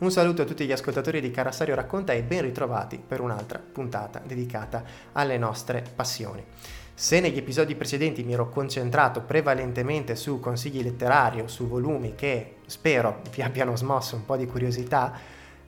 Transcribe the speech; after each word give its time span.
Un 0.00 0.12
saluto 0.12 0.42
a 0.42 0.44
tutti 0.44 0.64
gli 0.64 0.70
ascoltatori 0.70 1.20
di 1.20 1.32
Carassario 1.32 1.74
Racconta 1.74 2.12
e 2.12 2.22
ben 2.22 2.42
ritrovati 2.42 3.02
per 3.04 3.20
un'altra 3.20 3.58
puntata 3.58 4.22
dedicata 4.24 4.84
alle 5.10 5.38
nostre 5.38 5.82
passioni. 5.92 6.44
Se 6.94 7.18
negli 7.18 7.38
episodi 7.38 7.74
precedenti 7.74 8.22
mi 8.22 8.32
ero 8.32 8.48
concentrato 8.48 9.22
prevalentemente 9.22 10.14
su 10.14 10.38
consigli 10.38 10.84
letterari 10.84 11.40
o 11.40 11.48
su 11.48 11.66
volumi 11.66 12.14
che 12.14 12.58
spero 12.66 13.22
vi 13.34 13.42
abbiano 13.42 13.74
smosso 13.74 14.14
un 14.14 14.24
po' 14.24 14.36
di 14.36 14.46
curiosità, 14.46 15.12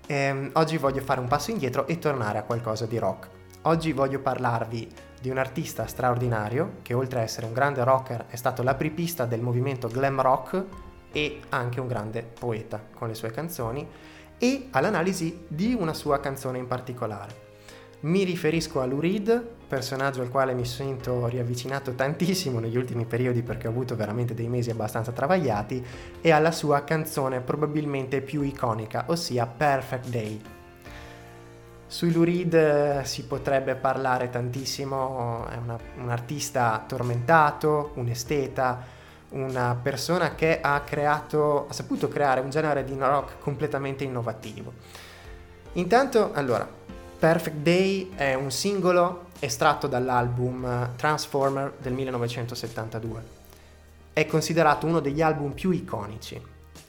ehm, 0.07 0.51
oggi 0.53 0.77
voglio 0.77 1.03
fare 1.03 1.19
un 1.19 1.27
passo 1.27 1.51
indietro 1.51 1.89
e 1.89 1.99
tornare 1.99 2.39
a 2.39 2.45
qualcosa 2.45 2.87
di 2.87 2.99
rock. 2.99 3.29
Oggi 3.62 3.91
voglio 3.91 4.21
parlarvi 4.21 4.89
di 5.21 5.29
un 5.29 5.39
artista 5.39 5.87
straordinario 5.87 6.75
che 6.83 6.95
oltre 6.95 7.19
a 7.19 7.23
essere 7.23 7.47
un 7.47 7.53
grande 7.53 7.83
rocker 7.83 8.27
è 8.29 8.37
stato 8.37 8.62
l'apripista 8.62 9.25
del 9.25 9.41
movimento 9.41 9.89
glam 9.89 10.21
rock 10.21 10.65
e 11.11 11.41
anche 11.49 11.81
un 11.81 11.89
grande 11.89 12.23
poeta 12.23 12.81
con 12.95 13.09
le 13.09 13.15
sue 13.15 13.33
canzoni 13.33 13.89
e 14.43 14.68
all'analisi 14.71 15.44
di 15.46 15.76
una 15.79 15.93
sua 15.93 16.18
canzone 16.18 16.57
in 16.57 16.67
particolare. 16.67 17.48
Mi 18.00 18.25
riferisco 18.25 18.81
a 18.81 18.86
Lou 18.86 18.98
Reed, 18.98 19.44
personaggio 19.68 20.22
al 20.22 20.31
quale 20.31 20.54
mi 20.54 20.64
sento 20.64 21.26
riavvicinato 21.26 21.93
tantissimo 21.93 22.58
negli 22.58 22.79
ultimi 22.79 23.04
periodi 23.04 23.43
perché 23.43 23.67
ho 23.67 23.71
avuto 23.71 23.95
veramente 23.95 24.32
dei 24.32 24.48
mesi 24.48 24.71
abbastanza 24.71 25.12
travagliati, 25.12 25.84
e 26.22 26.31
alla 26.31 26.50
sua 26.50 26.82
canzone 26.82 27.40
probabilmente 27.40 28.22
più 28.22 28.40
iconica, 28.40 29.04
ossia 29.08 29.46
Perfect 29.46 30.08
Day. 30.08 30.40
Sui 31.86 32.11
Lou 32.11 32.25
Reed 32.25 32.55
eh, 32.55 33.00
si 33.05 33.27
potrebbe 33.27 33.75
parlare 33.75 34.31
tantissimo, 34.31 35.47
è 35.48 35.56
una, 35.56 35.77
un 35.98 36.09
artista 36.09 36.83
tormentato, 36.89 37.91
un 37.97 38.09
esteta, 38.09 38.81
una 39.30 39.78
persona 39.80 40.34
che 40.34 40.61
ha 40.61 40.80
creato, 40.80 41.66
ha 41.69 41.72
saputo 41.72 42.08
creare 42.08 42.41
un 42.41 42.50
genere 42.50 42.84
di 42.84 42.97
rock 42.98 43.39
completamente 43.41 44.05
innovativo. 44.05 44.72
Intanto, 45.75 46.31
allora, 46.33 46.69
Perfect 47.19 47.59
Day 47.59 48.11
è 48.14 48.34
un 48.34 48.50
singolo 48.50 49.27
estratto 49.39 49.87
dall'album 49.87 50.95
Transformer 50.97 51.75
del 51.78 51.92
1972. 51.92 53.22
È 54.12 54.27
considerato 54.27 54.87
uno 54.87 55.00
degli 55.00 55.22
album 55.22 55.53
più 55.53 55.70
iconici. 55.70 56.41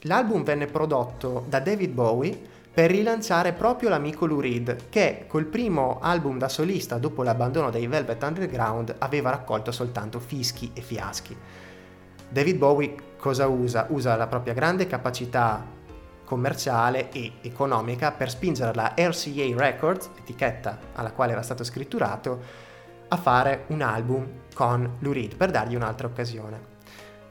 L'album 0.02 0.44
venne 0.44 0.66
prodotto 0.66 1.46
da 1.48 1.60
David 1.60 1.92
Bowie 1.92 2.50
per 2.74 2.90
rilanciare 2.90 3.52
proprio 3.52 3.90
l'amico 3.90 4.26
Lou 4.26 4.40
Reed, 4.40 4.90
che 4.90 5.26
col 5.28 5.46
primo 5.46 6.00
album 6.02 6.38
da 6.38 6.48
solista 6.48 6.98
dopo 6.98 7.22
l'abbandono 7.22 7.70
dei 7.70 7.86
Velvet 7.86 8.24
Underground 8.24 8.96
aveva 9.00 9.30
raccolto 9.30 9.72
soltanto 9.72 10.20
fischi 10.20 10.72
e 10.74 10.82
fiaschi. 10.82 11.38
David 12.32 12.58
Bowie 12.58 12.96
cosa 13.18 13.48
usa? 13.48 13.88
Usa 13.90 14.16
la 14.16 14.28
propria 14.28 14.54
grande 14.54 14.88
capacità 14.88 15.66
commerciale 16.24 17.12
e 17.12 17.34
economica 17.42 18.12
per 18.12 18.30
spingere 18.30 18.74
la 18.74 18.94
RCA 18.98 19.54
Records, 19.54 20.12
etichetta 20.18 20.80
alla 20.94 21.12
quale 21.12 21.34
era 21.34 21.42
stato 21.42 21.66
scritturato, 21.66 22.40
a 23.10 23.18
fare 23.18 23.66
un 23.68 23.82
album 23.82 24.30
con 24.54 24.96
Lou 25.00 25.12
Reed 25.12 25.36
per 25.36 25.52
dargli 25.52 25.76
un'altra 25.76 26.08
occasione. 26.08 26.70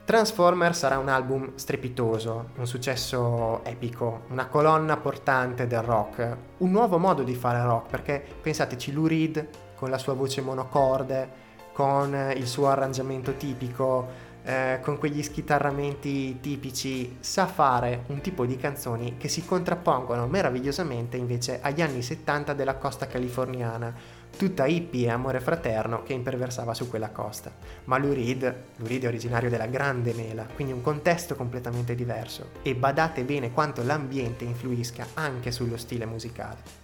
Transformer 0.04 0.76
sarà 0.76 0.98
un 0.98 1.08
album 1.08 1.52
strepitoso, 1.54 2.50
un 2.56 2.66
successo 2.66 3.64
epico, 3.64 4.24
una 4.28 4.48
colonna 4.48 4.98
portante 4.98 5.66
del 5.66 5.80
rock, 5.80 6.36
un 6.58 6.70
nuovo 6.70 6.98
modo 6.98 7.22
di 7.22 7.34
fare 7.34 7.62
rock, 7.62 7.88
perché 7.88 8.22
pensateci 8.42 8.92
Lou 8.92 9.06
Reed 9.06 9.48
con 9.76 9.88
la 9.88 9.96
sua 9.96 10.12
voce 10.12 10.42
monocorde, 10.42 11.48
con 11.72 12.14
il 12.36 12.46
suo 12.46 12.68
arrangiamento 12.68 13.36
tipico, 13.36 14.28
eh, 14.50 14.80
con 14.82 14.98
quegli 14.98 15.22
schitarramenti 15.22 16.40
tipici, 16.40 17.18
sa 17.20 17.46
fare 17.46 18.02
un 18.08 18.20
tipo 18.20 18.44
di 18.44 18.56
canzoni 18.56 19.16
che 19.16 19.28
si 19.28 19.44
contrappongono 19.44 20.26
meravigliosamente 20.26 21.16
invece 21.16 21.60
agli 21.62 21.80
anni 21.80 22.02
70 22.02 22.52
della 22.54 22.74
costa 22.74 23.06
californiana, 23.06 23.94
tutta 24.36 24.66
hippie 24.66 25.06
e 25.06 25.10
amore 25.10 25.38
fraterno 25.38 26.02
che 26.02 26.14
imperversava 26.14 26.74
su 26.74 26.88
quella 26.88 27.10
costa. 27.10 27.52
Ma 27.84 27.96
Lou 27.96 28.12
Reed, 28.12 28.42
Lou 28.74 28.88
Reed 28.88 29.04
è 29.04 29.06
originario 29.06 29.50
della 29.50 29.66
Grande 29.66 30.14
Mela, 30.14 30.46
quindi 30.52 30.72
un 30.72 30.82
contesto 30.82 31.36
completamente 31.36 31.94
diverso 31.94 32.50
e 32.62 32.74
badate 32.74 33.22
bene 33.22 33.52
quanto 33.52 33.84
l'ambiente 33.84 34.42
influisca 34.42 35.06
anche 35.14 35.52
sullo 35.52 35.76
stile 35.76 36.06
musicale. 36.06 36.78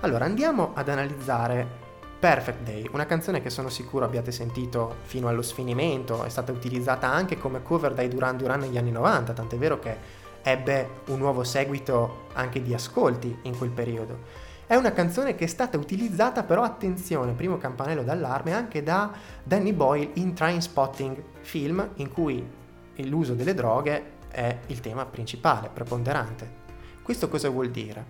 Allora 0.00 0.24
andiamo 0.24 0.72
ad 0.74 0.88
analizzare 0.88 1.86
Perfect 2.18 2.62
Day, 2.64 2.88
una 2.92 3.06
canzone 3.06 3.40
che 3.40 3.48
sono 3.48 3.68
sicuro 3.68 4.04
abbiate 4.04 4.32
sentito 4.32 4.96
fino 5.02 5.28
allo 5.28 5.42
sfinimento, 5.42 6.24
è 6.24 6.28
stata 6.28 6.50
utilizzata 6.50 7.08
anche 7.08 7.38
come 7.38 7.62
cover 7.62 7.94
dai 7.94 8.08
Duran 8.08 8.36
Duran 8.36 8.58
negli 8.58 8.76
anni 8.76 8.90
90, 8.90 9.32
tant'è 9.32 9.56
vero 9.56 9.78
che 9.78 9.96
ebbe 10.42 10.88
un 11.06 11.18
nuovo 11.18 11.44
seguito 11.44 12.26
anche 12.32 12.60
di 12.60 12.74
ascolti 12.74 13.38
in 13.42 13.56
quel 13.56 13.70
periodo. 13.70 14.46
È 14.66 14.74
una 14.74 14.92
canzone 14.92 15.36
che 15.36 15.44
è 15.44 15.46
stata 15.46 15.78
utilizzata 15.78 16.42
però, 16.42 16.64
attenzione, 16.64 17.32
primo 17.34 17.56
campanello 17.56 18.02
d'allarme, 18.02 18.52
anche 18.52 18.82
da 18.82 19.12
Danny 19.44 19.72
Boyle 19.72 20.10
in 20.14 20.34
Train 20.34 20.60
Spotting, 20.60 21.22
film 21.42 21.90
in 21.94 22.10
cui 22.10 22.44
l'uso 22.96 23.34
delle 23.34 23.54
droghe 23.54 24.16
è 24.28 24.58
il 24.66 24.80
tema 24.80 25.06
principale, 25.06 25.70
preponderante. 25.72 26.66
Questo 27.00 27.28
cosa 27.28 27.48
vuol 27.48 27.70
dire? 27.70 28.04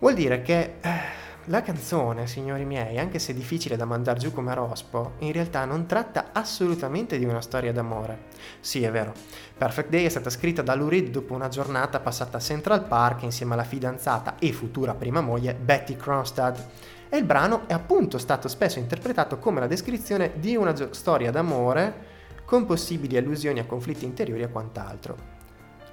Vuol 0.00 0.14
dire 0.14 0.42
che... 0.42 1.22
La 1.48 1.60
canzone, 1.60 2.26
signori 2.26 2.64
miei, 2.64 2.98
anche 2.98 3.18
se 3.18 3.34
difficile 3.34 3.76
da 3.76 3.84
mandar 3.84 4.16
giù 4.16 4.32
come 4.32 4.54
rospo, 4.54 5.12
in 5.18 5.30
realtà 5.30 5.66
non 5.66 5.84
tratta 5.84 6.30
assolutamente 6.32 7.18
di 7.18 7.26
una 7.26 7.42
storia 7.42 7.70
d'amore. 7.70 8.28
Sì, 8.60 8.82
è 8.82 8.90
vero. 8.90 9.12
Perfect 9.58 9.90
Day 9.90 10.06
è 10.06 10.08
stata 10.08 10.30
scritta 10.30 10.62
da 10.62 10.74
Lou 10.74 10.88
Reed 10.88 11.10
dopo 11.10 11.34
una 11.34 11.48
giornata 11.48 12.00
passata 12.00 12.38
a 12.38 12.40
Central 12.40 12.86
Park 12.86 13.24
insieme 13.24 13.52
alla 13.52 13.64
fidanzata 13.64 14.36
e 14.38 14.54
futura 14.54 14.94
prima 14.94 15.20
moglie 15.20 15.52
Betty 15.52 15.96
Kronstad. 15.96 16.66
E 17.10 17.16
il 17.18 17.24
brano 17.24 17.68
è 17.68 17.74
appunto 17.74 18.16
stato 18.16 18.48
spesso 18.48 18.78
interpretato 18.78 19.38
come 19.38 19.60
la 19.60 19.66
descrizione 19.66 20.32
di 20.36 20.56
una 20.56 20.72
gio- 20.72 20.94
storia 20.94 21.30
d'amore 21.30 22.12
con 22.46 22.64
possibili 22.64 23.18
allusioni 23.18 23.58
a 23.58 23.66
conflitti 23.66 24.06
interiori 24.06 24.40
e 24.40 24.50
quant'altro. 24.50 25.14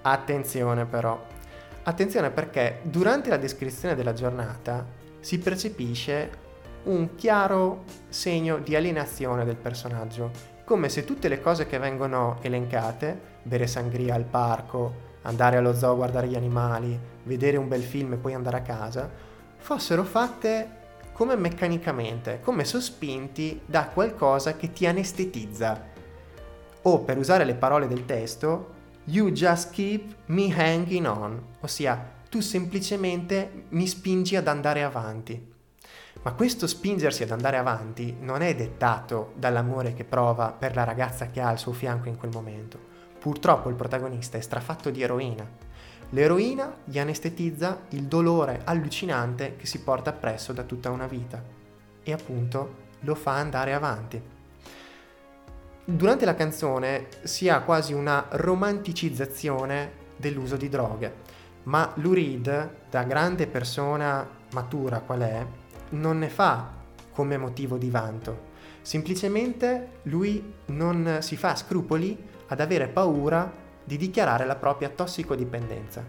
Attenzione 0.04 0.86
però. 0.86 1.22
Attenzione 1.84 2.30
perché 2.30 2.80
durante 2.84 3.30
la 3.30 3.38
descrizione 3.38 3.96
della 3.96 4.14
giornata 4.14 5.00
si 5.22 5.40
percepisce 5.40 6.40
un 6.84 7.16
chiaro 7.16 7.84
segno 8.10 8.58
di 8.58 8.76
alienazione 8.76 9.46
del 9.46 9.56
personaggio, 9.56 10.32
come 10.66 10.90
se 10.90 11.06
tutte 11.06 11.28
le 11.28 11.40
cose 11.40 11.68
che 11.68 11.78
vengono 11.78 12.40
elencate, 12.42 13.20
bere 13.44 13.68
sangria 13.68 14.16
al 14.16 14.24
parco, 14.24 15.10
andare 15.24 15.58
allo 15.58 15.74
zoo 15.76 15.92
a 15.92 15.96
guardare 15.96 16.28
gli 16.28 16.36
animali, 16.36 17.00
vedere 17.24 17.58
un 17.58 17.68
bel 17.68 17.84
film 17.84 18.14
e 18.14 18.18
poi 18.18 18.34
andare 18.34 18.58
a 18.58 18.62
casa, 18.62 19.10
fossero 19.58 20.04
fatte 20.04 20.80
come 21.14 21.36
meccanicamente, 21.36 22.40
come 22.42 22.66
sospinti 22.66 23.62
da 23.66 23.86
qualcosa 23.86 24.56
che 24.56 24.72
ti 24.72 24.88
anestetizza. 24.88 25.90
O 26.84 27.00
per 27.02 27.18
usare 27.20 27.44
le 27.44 27.54
parole 27.54 27.88
del 27.88 28.06
testo, 28.06 28.80
you 29.06 29.32
just 29.32 29.72
keep 29.72 30.16
me 30.28 30.52
hanging 30.52 31.06
on, 31.06 31.40
ossia 31.60 32.20
tu 32.32 32.40
semplicemente 32.40 33.66
mi 33.72 33.86
spingi 33.86 34.38
ad 34.38 34.48
andare 34.48 34.84
avanti. 34.84 35.52
Ma 36.22 36.32
questo 36.32 36.66
spingersi 36.66 37.24
ad 37.24 37.32
andare 37.32 37.58
avanti 37.58 38.16
non 38.22 38.42
è 38.42 38.56
dettato 38.56 39.34
dall'amore 39.36 39.94
che 39.94 40.06
prova 40.06 40.54
per 40.54 40.74
la 40.74 40.86
ragazza 40.86 41.28
che 41.28 41.42
ha 41.42 41.50
al 41.50 41.60
suo 41.60 41.74
fianco 41.74 42.08
in 42.08 42.16
quel 42.16 42.32
momento. 42.32 42.80
Purtroppo 43.20 43.68
il 43.68 43.76
protagonista 43.76 44.38
è 44.38 44.42
strafatto 44.42 44.90
di 44.92 45.02
eroina. 45.02 45.46
L'eroina 46.12 46.78
gli 46.86 47.00
anestetizza 47.00 47.82
il 47.90 48.04
dolore 48.04 48.62
allucinante 48.64 49.58
che 49.58 49.66
si 49.66 49.82
porta 49.82 50.12
appresso 50.12 50.54
da 50.54 50.64
tutta 50.64 50.90
una 50.90 51.08
vita 51.08 51.44
e 52.02 52.14
appunto 52.14 52.76
lo 53.02 53.16
fa 53.16 53.34
andare 53.34 53.74
avanti. 53.74 54.22
Durante 55.84 56.24
la 56.24 56.36
canzone 56.36 57.08
si 57.24 57.50
ha 57.50 57.60
quasi 57.60 57.92
una 57.92 58.26
romanticizzazione 58.30 60.00
dell'uso 60.16 60.56
di 60.56 60.70
droghe 60.70 61.31
ma 61.64 61.92
Lou 61.96 62.14
Reed, 62.14 62.70
da 62.90 63.04
grande 63.04 63.48
persona 63.48 64.28
matura 64.54 65.00
qual 65.00 65.22
è, 65.22 65.46
non 65.90 66.20
ne 66.20 66.30
fa 66.30 66.70
come 67.12 67.38
motivo 67.38 67.78
di 67.78 67.90
vanto. 67.90 68.50
Semplicemente 68.82 70.00
lui 70.04 70.54
non 70.68 71.18
si 71.22 71.38
fa 71.38 71.56
scrupoli 71.56 72.18
ad 72.48 72.60
avere 72.60 72.88
paura 72.88 73.52
di 73.84 73.98
dichiarare 73.98 74.46
la 74.46 74.56
propria 74.56 74.90
tossicodipendenza. 74.90 76.04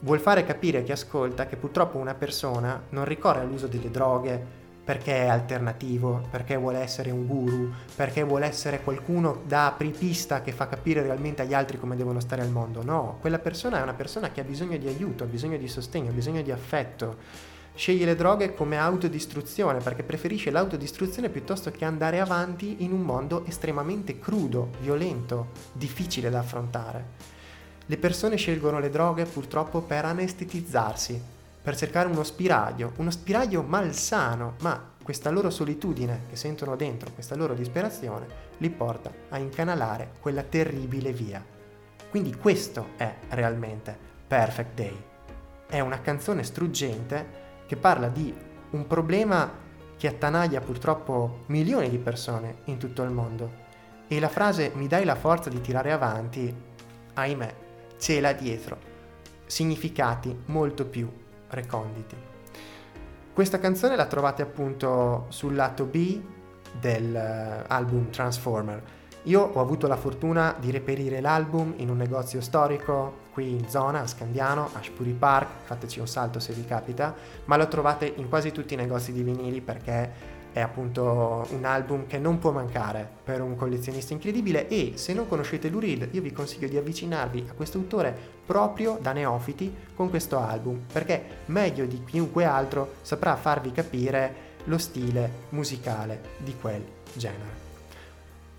Vuol 0.00 0.20
fare 0.20 0.44
capire 0.44 0.78
a 0.78 0.82
chi 0.82 0.92
ascolta 0.92 1.46
che 1.46 1.56
purtroppo 1.56 1.96
una 1.96 2.14
persona 2.14 2.82
non 2.90 3.04
ricorre 3.04 3.40
all'uso 3.40 3.66
delle 3.66 3.90
droghe, 3.90 4.62
perché 4.84 5.22
è 5.22 5.28
alternativo, 5.28 6.26
perché 6.30 6.56
vuole 6.56 6.78
essere 6.78 7.10
un 7.10 7.26
guru, 7.26 7.72
perché 7.96 8.22
vuole 8.22 8.46
essere 8.46 8.82
qualcuno 8.82 9.40
da 9.46 9.66
apripista 9.66 10.42
che 10.42 10.52
fa 10.52 10.68
capire 10.68 11.02
realmente 11.02 11.40
agli 11.40 11.54
altri 11.54 11.78
come 11.78 11.96
devono 11.96 12.20
stare 12.20 12.42
al 12.42 12.50
mondo. 12.50 12.84
No, 12.84 13.16
quella 13.20 13.38
persona 13.38 13.78
è 13.78 13.82
una 13.82 13.94
persona 13.94 14.30
che 14.30 14.42
ha 14.42 14.44
bisogno 14.44 14.76
di 14.76 14.86
aiuto, 14.86 15.24
ha 15.24 15.26
bisogno 15.26 15.56
di 15.56 15.68
sostegno, 15.68 16.10
ha 16.10 16.12
bisogno 16.12 16.42
di 16.42 16.52
affetto. 16.52 17.16
Sceglie 17.74 18.04
le 18.04 18.14
droghe 18.14 18.54
come 18.54 18.76
autodistruzione 18.76 19.80
perché 19.80 20.02
preferisce 20.02 20.50
l'autodistruzione 20.50 21.30
piuttosto 21.30 21.70
che 21.70 21.84
andare 21.84 22.20
avanti 22.20 22.84
in 22.84 22.92
un 22.92 23.00
mondo 23.00 23.44
estremamente 23.46 24.18
crudo, 24.18 24.70
violento, 24.80 25.48
difficile 25.72 26.28
da 26.28 26.40
affrontare. 26.40 27.32
Le 27.86 27.96
persone 27.96 28.36
scelgono 28.36 28.78
le 28.78 28.90
droghe 28.90 29.24
purtroppo 29.24 29.80
per 29.80 30.04
anestetizzarsi, 30.04 31.20
per 31.64 31.76
cercare 31.76 32.08
uno 32.08 32.24
spiraglio, 32.24 32.92
uno 32.96 33.10
spiraglio 33.10 33.62
malsano, 33.62 34.56
ma 34.60 34.92
questa 35.02 35.30
loro 35.30 35.48
solitudine 35.48 36.24
che 36.28 36.36
sentono 36.36 36.76
dentro, 36.76 37.10
questa 37.14 37.36
loro 37.36 37.54
disperazione, 37.54 38.26
li 38.58 38.68
porta 38.68 39.10
a 39.30 39.38
incanalare 39.38 40.10
quella 40.20 40.42
terribile 40.42 41.10
via. 41.10 41.42
Quindi 42.10 42.36
questo 42.36 42.88
è 42.98 43.14
realmente 43.30 43.96
Perfect 44.26 44.74
Day. 44.74 45.04
È 45.66 45.80
una 45.80 46.02
canzone 46.02 46.42
struggente 46.42 47.62
che 47.66 47.76
parla 47.76 48.08
di 48.08 48.34
un 48.72 48.86
problema 48.86 49.50
che 49.96 50.06
attanaglia 50.06 50.60
purtroppo 50.60 51.44
milioni 51.46 51.88
di 51.88 51.98
persone 51.98 52.56
in 52.64 52.76
tutto 52.76 53.02
il 53.04 53.10
mondo. 53.10 53.62
E 54.06 54.20
la 54.20 54.28
frase 54.28 54.72
mi 54.74 54.86
dai 54.86 55.06
la 55.06 55.14
forza 55.14 55.48
di 55.48 55.62
tirare 55.62 55.92
avanti, 55.92 56.54
ahimè, 57.14 57.54
cela 57.96 58.34
dietro 58.34 58.92
significati 59.46 60.36
molto 60.46 60.84
più 60.86 61.22
reconditi. 61.54 62.16
Questa 63.32 63.58
canzone 63.58 63.96
la 63.96 64.06
trovate 64.06 64.42
appunto 64.42 65.26
sul 65.28 65.54
lato 65.54 65.84
B 65.84 66.20
dell'album 66.78 68.10
Transformer. 68.10 68.82
Io 69.24 69.40
ho 69.40 69.60
avuto 69.60 69.86
la 69.86 69.96
fortuna 69.96 70.54
di 70.58 70.70
reperire 70.70 71.20
l'album 71.20 71.74
in 71.78 71.88
un 71.88 71.96
negozio 71.96 72.40
storico 72.40 73.22
qui 73.32 73.50
in 73.50 73.68
zona, 73.68 74.02
a 74.02 74.06
Scandiano, 74.06 74.70
a 74.72 74.80
Park, 75.18 75.48
fateci 75.64 75.98
un 75.98 76.06
salto 76.06 76.38
se 76.38 76.52
vi 76.52 76.64
capita, 76.64 77.14
ma 77.46 77.56
lo 77.56 77.66
trovate 77.66 78.12
in 78.16 78.28
quasi 78.28 78.52
tutti 78.52 78.74
i 78.74 78.76
negozi 78.76 79.12
di 79.12 79.22
vinili 79.22 79.60
perché 79.60 80.33
è 80.54 80.60
appunto 80.60 81.44
un 81.50 81.64
album 81.64 82.06
che 82.06 82.16
non 82.16 82.38
può 82.38 82.52
mancare 82.52 83.06
per 83.24 83.42
un 83.42 83.56
collezionista 83.56 84.12
incredibile 84.12 84.68
e 84.68 84.92
se 84.94 85.12
non 85.12 85.26
conoscete 85.26 85.68
Lou 85.68 85.80
Reed 85.80 86.10
io 86.12 86.22
vi 86.22 86.32
consiglio 86.32 86.68
di 86.68 86.76
avvicinarvi 86.76 87.46
a 87.50 87.54
questo 87.54 87.78
autore 87.78 88.16
proprio 88.46 88.96
da 89.02 89.12
neofiti 89.12 89.74
con 89.96 90.08
questo 90.08 90.38
album 90.38 90.80
perché 90.92 91.22
meglio 91.46 91.86
di 91.86 92.04
chiunque 92.04 92.44
altro 92.44 92.94
saprà 93.02 93.34
farvi 93.34 93.72
capire 93.72 94.52
lo 94.66 94.78
stile 94.78 95.28
musicale 95.48 96.20
di 96.38 96.54
quel 96.60 96.84
genere. 97.14 97.62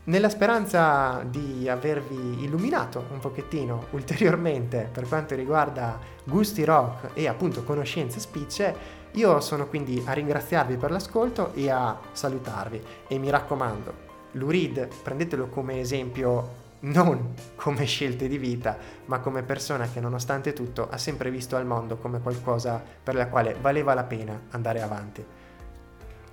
Nella 0.07 0.30
speranza 0.30 1.24
di 1.27 1.68
avervi 1.69 2.44
illuminato 2.44 3.06
un 3.12 3.19
pochettino 3.19 3.88
ulteriormente 3.92 4.89
per 4.92 5.07
quanto 5.07 5.33
riguarda 5.33 5.97
gusti 6.25 6.63
rock 6.65 7.12
e 7.13 7.27
appunto 7.27 7.63
conoscenze 7.63 8.19
spicce, 8.19 9.03
io 9.16 9.40
sono 9.40 9.68
quindi 9.68 10.02
a 10.06 10.14
ringraziarvi 10.14 10.76
per 10.76 10.92
l'ascolto 10.92 11.54
e 11.54 11.70
a 11.70 11.98
salutarvi 12.12 12.82
e 13.08 13.18
mi 13.18 13.30
raccomando, 13.30 13.94
Lurid 14.34 14.88
prendetelo 15.04 15.48
come 15.48 15.80
esempio 15.80 16.64
non 16.82 17.34
come 17.56 17.86
scelte 17.86 18.28
di 18.28 18.38
vita, 18.38 18.78
ma 19.06 19.20
come 19.20 19.44
persona 19.44 19.90
che 19.90 20.00
nonostante 20.00 20.54
tutto 20.54 20.90
ha 20.90 20.98
sempre 20.98 21.32
visto 21.32 21.56
al 21.56 21.66
mondo 21.66 21.98
come 21.98 22.20
qualcosa 22.20 22.84
per 23.04 23.16
la 23.16 23.28
quale 23.28 23.56
valeva 23.60 23.94
la 23.94 24.04
pena 24.04 24.40
andare 24.52 24.82
avanti. 24.82 25.26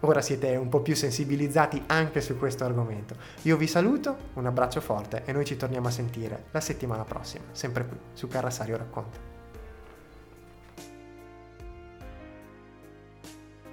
Ora 0.00 0.20
siete 0.20 0.56
un 0.56 0.69
po' 0.69 0.81
più 0.81 0.96
sensibilizzati 0.96 1.84
anche 1.87 2.20
su 2.20 2.37
questo 2.37 2.64
argomento. 2.64 3.14
Io 3.43 3.56
vi 3.56 3.69
saluto, 3.69 4.17
un 4.34 4.46
abbraccio 4.46 4.81
forte 4.81 5.23
e 5.25 5.32
noi 5.32 5.44
ci 5.44 5.56
torniamo 5.56 5.87
a 5.87 5.93
sentire 5.93 6.46
la 6.50 6.61
settimana 6.61 7.05
prossima, 7.05 7.44
sempre 7.52 7.87
qui 7.87 7.96
su 8.12 8.26
Carrasario 8.26 8.76
Racconta. 8.76 9.31